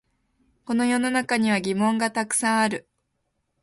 [0.65, 2.87] この世の中には疑問がたくさんある